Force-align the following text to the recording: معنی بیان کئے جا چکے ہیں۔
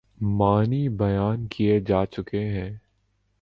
معنی 0.37 0.89
بیان 0.89 1.47
کئے 1.47 1.79
جا 1.79 2.05
چکے 2.05 2.43
ہیں۔ 2.49 2.71